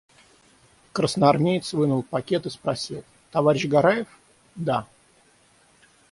[0.93, 4.07] Красноармеец вынул пакет и спросил:– Товарищ Гараев?–
[4.55, 4.87] Да.